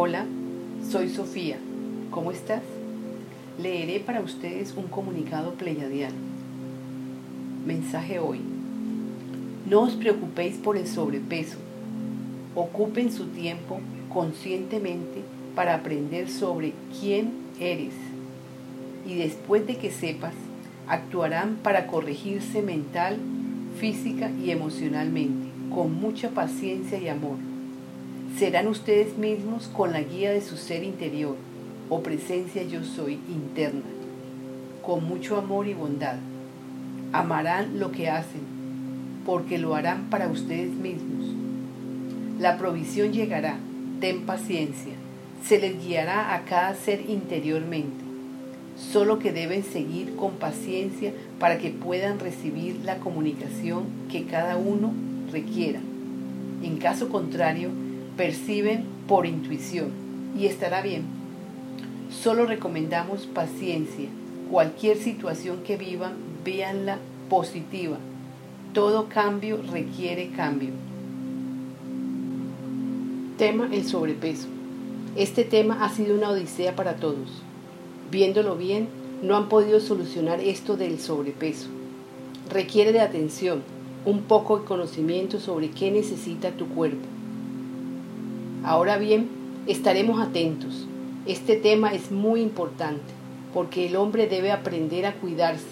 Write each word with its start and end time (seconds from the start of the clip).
Hola, 0.00 0.26
soy 0.88 1.08
Sofía. 1.08 1.58
¿Cómo 2.12 2.30
estás? 2.30 2.62
Leeré 3.60 3.98
para 3.98 4.20
ustedes 4.20 4.74
un 4.76 4.86
comunicado 4.86 5.54
pleyadiano. 5.54 6.14
Mensaje 7.66 8.20
hoy. 8.20 8.38
No 9.68 9.80
os 9.80 9.94
preocupéis 9.94 10.54
por 10.54 10.76
el 10.76 10.86
sobrepeso. 10.86 11.56
Ocupen 12.54 13.10
su 13.10 13.26
tiempo 13.26 13.80
conscientemente 14.08 15.24
para 15.56 15.74
aprender 15.74 16.30
sobre 16.30 16.74
quién 17.00 17.32
eres. 17.58 17.94
Y 19.04 19.16
después 19.16 19.66
de 19.66 19.78
que 19.78 19.90
sepas, 19.90 20.34
actuarán 20.86 21.56
para 21.56 21.88
corregirse 21.88 22.62
mental, 22.62 23.18
física 23.80 24.30
y 24.30 24.52
emocionalmente, 24.52 25.48
con 25.74 25.92
mucha 26.00 26.28
paciencia 26.28 27.00
y 27.00 27.08
amor 27.08 27.47
serán 28.36 28.68
ustedes 28.68 29.16
mismos 29.16 29.68
con 29.68 29.92
la 29.92 30.00
guía 30.00 30.30
de 30.32 30.40
su 30.40 30.56
ser 30.56 30.84
interior 30.84 31.36
o 31.88 32.02
presencia 32.02 32.62
yo 32.62 32.84
soy 32.84 33.18
interna, 33.28 33.82
con 34.82 35.04
mucho 35.04 35.36
amor 35.36 35.66
y 35.66 35.74
bondad. 35.74 36.16
Amarán 37.12 37.78
lo 37.78 37.90
que 37.90 38.10
hacen, 38.10 38.42
porque 39.24 39.58
lo 39.58 39.74
harán 39.74 40.10
para 40.10 40.28
ustedes 40.28 40.70
mismos. 40.70 41.26
La 42.38 42.58
provisión 42.58 43.12
llegará, 43.12 43.56
ten 44.00 44.26
paciencia, 44.26 44.92
se 45.44 45.58
les 45.58 45.82
guiará 45.82 46.34
a 46.34 46.44
cada 46.44 46.74
ser 46.74 47.08
interiormente, 47.08 48.04
solo 48.76 49.18
que 49.18 49.32
deben 49.32 49.64
seguir 49.64 50.14
con 50.14 50.32
paciencia 50.32 51.12
para 51.40 51.58
que 51.58 51.70
puedan 51.70 52.20
recibir 52.20 52.76
la 52.84 52.98
comunicación 52.98 53.84
que 54.10 54.24
cada 54.24 54.56
uno 54.56 54.92
requiera. 55.32 55.80
En 56.62 56.76
caso 56.76 57.08
contrario, 57.08 57.70
perciben 58.18 58.84
por 59.06 59.26
intuición 59.26 59.92
y 60.36 60.46
estará 60.46 60.82
bien. 60.82 61.04
Solo 62.10 62.46
recomendamos 62.46 63.26
paciencia. 63.26 64.08
Cualquier 64.50 64.98
situación 64.98 65.62
que 65.62 65.76
vivan, 65.76 66.14
véanla 66.44 66.98
positiva. 67.30 67.96
Todo 68.74 69.08
cambio 69.08 69.60
requiere 69.70 70.30
cambio. 70.30 70.70
Tema 73.38 73.68
el 73.70 73.84
sobrepeso. 73.84 74.48
Este 75.14 75.44
tema 75.44 75.84
ha 75.84 75.88
sido 75.88 76.16
una 76.16 76.30
odisea 76.30 76.74
para 76.74 76.96
todos. 76.96 77.42
Viéndolo 78.10 78.56
bien, 78.56 78.88
no 79.22 79.36
han 79.36 79.48
podido 79.48 79.78
solucionar 79.78 80.40
esto 80.40 80.76
del 80.76 80.98
sobrepeso. 80.98 81.68
Requiere 82.50 82.90
de 82.90 83.00
atención, 83.00 83.62
un 84.04 84.22
poco 84.22 84.58
de 84.58 84.64
conocimiento 84.64 85.38
sobre 85.38 85.70
qué 85.70 85.92
necesita 85.92 86.50
tu 86.50 86.66
cuerpo 86.66 87.06
Ahora 88.68 88.98
bien, 88.98 89.30
estaremos 89.66 90.20
atentos. 90.20 90.86
Este 91.24 91.56
tema 91.56 91.94
es 91.94 92.10
muy 92.10 92.42
importante 92.42 93.14
porque 93.54 93.86
el 93.86 93.96
hombre 93.96 94.26
debe 94.26 94.52
aprender 94.52 95.06
a 95.06 95.14
cuidarse 95.14 95.64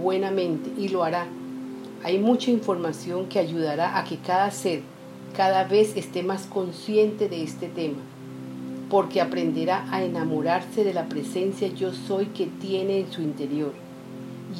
buenamente 0.00 0.70
y 0.78 0.86
lo 0.86 1.02
hará. 1.02 1.26
Hay 2.04 2.20
mucha 2.20 2.52
información 2.52 3.26
que 3.26 3.40
ayudará 3.40 3.98
a 3.98 4.04
que 4.04 4.18
cada 4.18 4.48
ser 4.52 4.82
cada 5.36 5.64
vez 5.64 5.96
esté 5.96 6.22
más 6.22 6.46
consciente 6.46 7.28
de 7.28 7.42
este 7.42 7.66
tema, 7.66 7.98
porque 8.90 9.20
aprenderá 9.20 9.84
a 9.90 10.04
enamorarse 10.04 10.84
de 10.84 10.94
la 10.94 11.08
presencia 11.08 11.66
yo 11.66 11.92
soy 11.92 12.26
que 12.26 12.46
tiene 12.46 13.00
en 13.00 13.10
su 13.10 13.22
interior, 13.22 13.72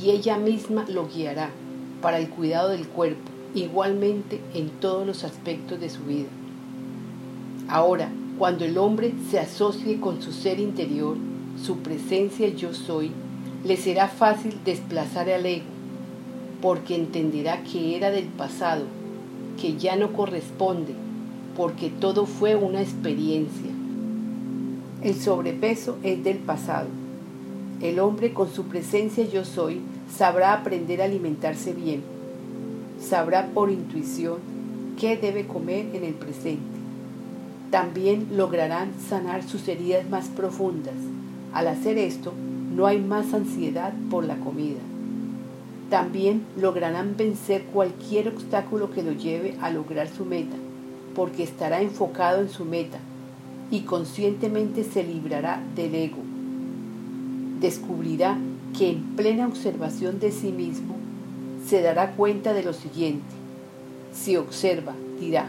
y 0.02 0.10
ella 0.10 0.38
misma 0.38 0.86
lo 0.88 1.06
guiará 1.06 1.50
para 2.02 2.18
el 2.18 2.30
cuidado 2.30 2.70
del 2.70 2.88
cuerpo, 2.88 3.30
igualmente 3.54 4.40
en 4.54 4.70
todos 4.70 5.06
los 5.06 5.22
aspectos 5.22 5.78
de 5.78 5.88
su 5.88 6.02
vida. 6.02 6.26
Ahora, 7.68 8.10
cuando 8.38 8.64
el 8.64 8.78
hombre 8.78 9.12
se 9.28 9.40
asocie 9.40 9.98
con 9.98 10.22
su 10.22 10.30
ser 10.30 10.60
interior, 10.60 11.16
su 11.60 11.78
presencia 11.78 12.48
yo 12.48 12.72
soy, 12.72 13.10
le 13.64 13.76
será 13.76 14.06
fácil 14.06 14.56
desplazar 14.64 15.28
al 15.30 15.46
ego, 15.46 15.64
porque 16.62 16.94
entenderá 16.94 17.64
que 17.64 17.96
era 17.96 18.10
del 18.12 18.26
pasado, 18.26 18.84
que 19.60 19.76
ya 19.76 19.96
no 19.96 20.12
corresponde, 20.12 20.94
porque 21.56 21.90
todo 21.90 22.26
fue 22.26 22.54
una 22.54 22.82
experiencia. 22.82 23.70
El 25.02 25.14
sobrepeso 25.14 25.96
es 26.04 26.22
del 26.22 26.38
pasado. 26.38 26.88
El 27.80 27.98
hombre 27.98 28.32
con 28.32 28.48
su 28.48 28.64
presencia 28.64 29.24
yo 29.28 29.44
soy 29.44 29.80
sabrá 30.14 30.52
aprender 30.52 31.02
a 31.02 31.06
alimentarse 31.06 31.72
bien, 31.72 32.02
sabrá 33.00 33.48
por 33.48 33.70
intuición 33.70 34.36
qué 35.00 35.16
debe 35.16 35.46
comer 35.46 35.86
en 35.94 36.04
el 36.04 36.14
presente 36.14 36.75
también 37.70 38.28
lograrán 38.32 38.92
sanar 39.08 39.42
sus 39.42 39.66
heridas 39.68 40.08
más 40.08 40.26
profundas. 40.28 40.94
Al 41.52 41.68
hacer 41.68 41.98
esto, 41.98 42.32
no 42.74 42.86
hay 42.86 43.00
más 43.00 43.34
ansiedad 43.34 43.92
por 44.10 44.24
la 44.24 44.36
comida. 44.36 44.80
También 45.90 46.44
lograrán 46.56 47.16
vencer 47.16 47.64
cualquier 47.64 48.28
obstáculo 48.28 48.90
que 48.90 49.02
lo 49.02 49.12
lleve 49.12 49.56
a 49.60 49.70
lograr 49.70 50.08
su 50.08 50.24
meta, 50.24 50.56
porque 51.14 51.42
estará 51.42 51.80
enfocado 51.80 52.40
en 52.40 52.50
su 52.50 52.64
meta 52.64 52.98
y 53.70 53.80
conscientemente 53.80 54.84
se 54.84 55.02
librará 55.02 55.62
del 55.74 55.94
ego. 55.94 56.22
Descubrirá 57.60 58.36
que 58.76 58.90
en 58.90 59.16
plena 59.16 59.46
observación 59.46 60.20
de 60.20 60.30
sí 60.30 60.52
mismo 60.52 60.96
se 61.66 61.82
dará 61.82 62.12
cuenta 62.12 62.52
de 62.52 62.62
lo 62.62 62.72
siguiente. 62.72 63.34
Si 64.12 64.36
observa, 64.36 64.94
dirá, 65.18 65.48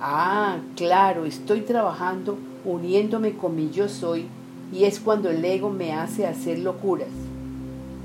Ah, 0.00 0.58
claro, 0.76 1.24
estoy 1.24 1.62
trabajando 1.62 2.38
uniéndome 2.64 3.36
con 3.36 3.56
mi 3.56 3.70
yo 3.70 3.88
soy 3.88 4.26
y 4.72 4.84
es 4.84 5.00
cuando 5.00 5.28
el 5.28 5.44
ego 5.44 5.70
me 5.70 5.92
hace 5.92 6.24
hacer 6.24 6.60
locuras. 6.60 7.08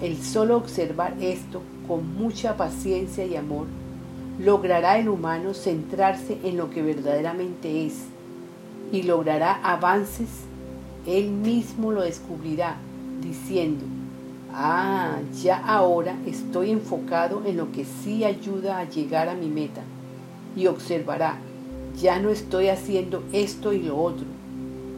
El 0.02 0.18
solo 0.18 0.58
observar 0.58 1.14
esto 1.22 1.62
con 1.88 2.16
mucha 2.16 2.58
paciencia 2.58 3.26
y 3.26 3.36
amor 3.36 3.68
logrará 4.40 4.98
el 4.98 5.08
humano 5.08 5.54
centrarse 5.54 6.40
en 6.44 6.58
lo 6.58 6.72
que 6.72 6.81
verdaderamente 6.81 7.86
es 7.86 8.06
y 8.92 9.04
logrará 9.04 9.54
avances. 9.64 10.30
Él 11.06 11.30
mismo 11.30 11.92
lo 11.92 12.02
descubrirá 12.02 12.78
diciendo, 13.22 13.86
ah, 14.52 15.18
ya 15.44 15.58
ahora 15.58 16.16
estoy 16.25 16.72
enfocado 16.72 17.44
en 17.46 17.58
lo 17.58 17.72
que 17.72 17.86
sí 17.86 18.24
ayuda 18.24 18.80
a 18.80 18.90
llegar 18.90 19.30
a 19.30 19.36
mi 19.36 19.50
meta 19.50 19.84
y 20.56 20.66
observará 20.66 21.38
ya 22.00 22.20
no 22.20 22.30
estoy 22.30 22.70
haciendo 22.70 23.24
esto 23.31 23.74
y 23.74 23.84
lo 23.84 23.98
otro, 24.02 24.26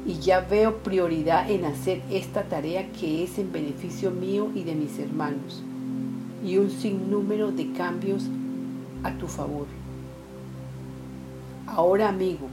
y 0.05 0.19
ya 0.19 0.39
veo 0.41 0.77
prioridad 0.77 1.49
en 1.49 1.65
hacer 1.65 2.01
esta 2.11 2.43
tarea 2.43 2.91
que 2.91 3.23
es 3.23 3.37
en 3.37 3.51
beneficio 3.51 4.11
mío 4.11 4.49
y 4.53 4.63
de 4.63 4.75
mis 4.75 4.97
hermanos, 4.99 5.63
y 6.45 6.57
un 6.57 6.69
sinnúmero 6.69 7.51
de 7.51 7.71
cambios 7.73 8.23
a 9.03 9.17
tu 9.17 9.27
favor. 9.27 9.67
Ahora, 11.67 12.09
amigo, 12.09 12.47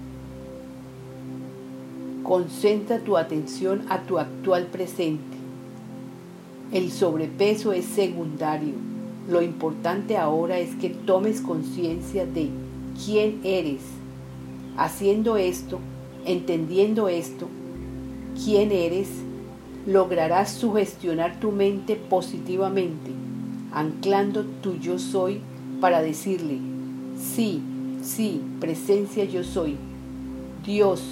concentra 2.23 2.99
tu 3.01 3.17
atención 3.17 3.83
a 3.89 4.03
tu 4.03 4.19
actual 4.19 4.67
presente. 4.67 5.37
El 6.73 6.91
sobrepeso 6.91 7.73
es 7.73 7.85
secundario. 7.85 8.75
Lo 9.29 9.43
importante 9.43 10.17
ahora 10.17 10.59
es 10.59 10.75
que 10.77 10.89
tomes 10.89 11.41
conciencia 11.43 12.25
de 12.25 12.49
quién 13.05 13.41
eres 13.45 13.83
Haciendo 14.77 15.37
esto, 15.37 15.79
entendiendo 16.25 17.09
esto, 17.09 17.49
quién 18.43 18.73
eres, 18.73 19.09
lograrás 19.87 20.51
sugestionar 20.51 21.39
tu 21.41 21.53
mente 21.53 21.97
positivamente, 21.97 23.11
anclando 23.73 24.45
tu 24.63 24.79
yo 24.79 24.99
soy 24.99 25.41
para 25.81 26.01
decirle, 26.01 26.59
sí, 27.19 27.61
sí, 28.03 28.41
presencia 28.61 29.25
yo 29.25 29.45
soy. 29.45 29.77
Dios, 30.65 31.03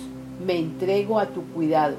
me 0.45 0.59
entrego 0.59 1.19
a 1.19 1.27
tu 1.27 1.43
cuidado, 1.43 1.97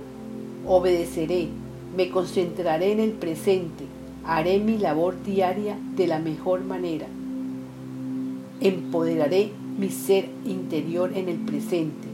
obedeceré, 0.65 1.49
me 1.95 2.09
concentraré 2.09 2.93
en 2.93 2.99
el 2.99 3.11
presente, 3.11 3.83
haré 4.25 4.59
mi 4.59 4.77
labor 4.77 5.21
diaria 5.23 5.77
de 5.95 6.07
la 6.07 6.19
mejor 6.19 6.63
manera. 6.63 7.07
Empoderaré 8.61 9.51
mi 9.79 9.89
ser 9.89 10.29
interior 10.45 11.11
en 11.15 11.29
el 11.29 11.37
presente. 11.37 12.07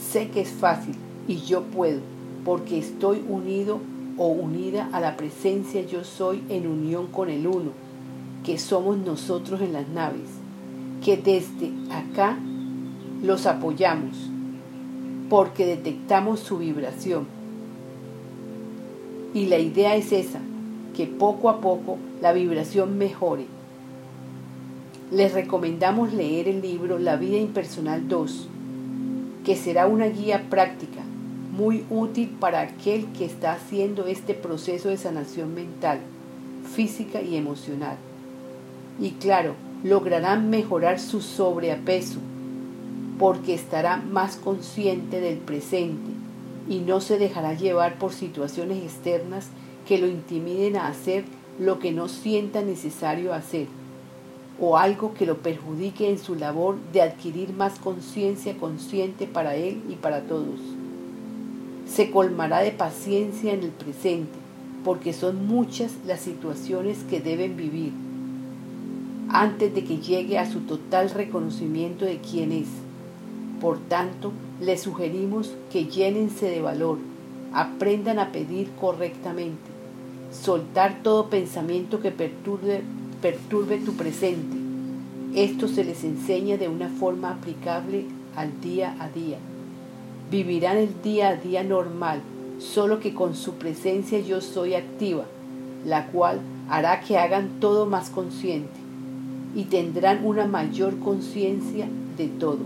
Sé 0.00 0.28
que 0.28 0.42
es 0.42 0.50
fácil 0.50 0.94
y 1.26 1.38
yo 1.38 1.62
puedo 1.62 2.00
porque 2.44 2.78
estoy 2.78 3.24
unido 3.28 3.80
o 4.16 4.28
unida 4.28 4.88
a 4.92 5.00
la 5.00 5.16
presencia 5.16 5.82
yo 5.82 6.04
soy 6.04 6.44
en 6.48 6.68
unión 6.68 7.08
con 7.08 7.28
el 7.28 7.48
uno, 7.48 7.72
que 8.44 8.58
somos 8.58 8.98
nosotros 8.98 9.60
en 9.62 9.72
las 9.72 9.88
naves, 9.88 10.28
que 11.02 11.16
desde 11.16 11.72
acá 11.90 12.38
los 13.20 13.46
apoyamos 13.46 14.30
porque 15.28 15.66
detectamos 15.66 16.38
su 16.38 16.58
vibración. 16.58 17.26
Y 19.32 19.46
la 19.46 19.58
idea 19.58 19.96
es 19.96 20.12
esa, 20.12 20.38
que 20.94 21.08
poco 21.08 21.48
a 21.48 21.60
poco 21.60 21.98
la 22.22 22.32
vibración 22.32 22.96
mejore 22.96 23.46
les 25.14 25.32
recomendamos 25.32 26.12
leer 26.12 26.48
el 26.48 26.60
libro 26.60 26.98
La 26.98 27.14
vida 27.16 27.36
impersonal 27.36 28.08
2, 28.08 28.48
que 29.44 29.54
será 29.54 29.86
una 29.86 30.06
guía 30.06 30.46
práctica 30.50 31.02
muy 31.52 31.84
útil 31.88 32.30
para 32.40 32.62
aquel 32.62 33.06
que 33.12 33.24
está 33.24 33.52
haciendo 33.52 34.06
este 34.06 34.34
proceso 34.34 34.88
de 34.88 34.96
sanación 34.96 35.54
mental, 35.54 36.00
física 36.74 37.22
y 37.22 37.36
emocional. 37.36 37.96
Y 39.00 39.10
claro, 39.10 39.54
lograrán 39.84 40.50
mejorar 40.50 40.98
su 40.98 41.20
sobrepeso 41.20 42.18
porque 43.16 43.54
estará 43.54 43.98
más 43.98 44.34
consciente 44.34 45.20
del 45.20 45.38
presente 45.38 46.10
y 46.68 46.80
no 46.80 47.00
se 47.00 47.18
dejará 47.18 47.54
llevar 47.54 47.98
por 47.98 48.12
situaciones 48.12 48.82
externas 48.82 49.46
que 49.86 49.98
lo 49.98 50.08
intimiden 50.08 50.76
a 50.76 50.88
hacer 50.88 51.24
lo 51.60 51.78
que 51.78 51.92
no 51.92 52.08
sienta 52.08 52.62
necesario 52.62 53.32
hacer 53.32 53.68
o 54.60 54.76
algo 54.76 55.14
que 55.14 55.26
lo 55.26 55.38
perjudique 55.38 56.10
en 56.10 56.18
su 56.18 56.34
labor 56.34 56.76
de 56.92 57.02
adquirir 57.02 57.52
más 57.52 57.78
conciencia 57.78 58.56
consciente 58.56 59.26
para 59.26 59.56
él 59.56 59.82
y 59.88 59.94
para 59.94 60.22
todos. 60.22 60.60
Se 61.86 62.10
colmará 62.10 62.60
de 62.60 62.70
paciencia 62.70 63.52
en 63.52 63.62
el 63.62 63.70
presente, 63.70 64.38
porque 64.84 65.12
son 65.12 65.46
muchas 65.46 65.92
las 66.06 66.20
situaciones 66.20 66.98
que 67.08 67.20
deben 67.20 67.56
vivir 67.56 67.92
antes 69.34 69.74
de 69.74 69.82
que 69.82 69.98
llegue 69.98 70.38
a 70.38 70.48
su 70.48 70.60
total 70.60 71.10
reconocimiento 71.10 72.04
de 72.04 72.18
quién 72.18 72.52
es. 72.52 72.68
Por 73.60 73.78
tanto, 73.78 74.32
les 74.60 74.82
sugerimos 74.82 75.52
que 75.72 75.86
llénense 75.86 76.46
de 76.46 76.60
valor, 76.60 76.98
aprendan 77.52 78.20
a 78.20 78.30
pedir 78.30 78.70
correctamente, 78.80 79.70
soltar 80.30 81.02
todo 81.02 81.30
pensamiento 81.30 82.00
que 82.00 82.12
perturbe, 82.12 82.82
perturbe 83.24 83.78
tu 83.78 83.94
presente. 83.94 84.54
Esto 85.34 85.66
se 85.66 85.82
les 85.82 86.04
enseña 86.04 86.58
de 86.58 86.68
una 86.68 86.90
forma 86.90 87.30
aplicable 87.30 88.04
al 88.36 88.60
día 88.60 88.94
a 89.00 89.08
día. 89.08 89.38
Vivirán 90.30 90.76
el 90.76 90.90
día 91.02 91.30
a 91.30 91.36
día 91.36 91.64
normal, 91.64 92.20
solo 92.58 93.00
que 93.00 93.14
con 93.14 93.34
su 93.34 93.54
presencia 93.54 94.20
yo 94.20 94.42
soy 94.42 94.74
activa, 94.74 95.24
la 95.86 96.08
cual 96.08 96.40
hará 96.68 97.00
que 97.00 97.16
hagan 97.16 97.48
todo 97.60 97.86
más 97.86 98.10
consciente 98.10 98.78
y 99.54 99.64
tendrán 99.64 100.26
una 100.26 100.46
mayor 100.46 100.98
conciencia 100.98 101.88
de 102.18 102.28
todo. 102.28 102.60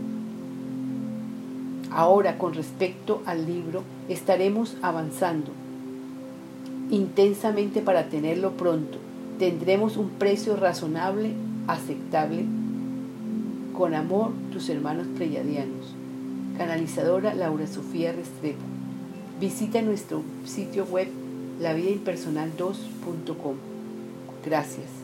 Ahora, 1.92 2.36
con 2.36 2.54
respecto 2.54 3.22
al 3.26 3.46
libro, 3.46 3.84
estaremos 4.08 4.76
avanzando 4.82 5.52
intensamente 6.90 7.80
para 7.80 8.08
tenerlo 8.08 8.50
pronto. 8.54 8.98
Tendremos 9.38 9.96
un 9.96 10.10
precio 10.10 10.56
razonable, 10.56 11.32
aceptable. 11.68 12.44
Con 13.72 13.94
amor, 13.94 14.32
tus 14.52 14.68
hermanos 14.68 15.06
pleyadianos. 15.16 15.94
Canalizadora 16.56 17.34
Laura 17.34 17.68
Sofía 17.68 18.10
Restrepo. 18.12 18.64
Visita 19.40 19.80
nuestro 19.80 20.22
sitio 20.44 20.84
web 20.86 21.06
lavidaimpersonal2.com. 21.60 23.54
Gracias. 24.44 24.97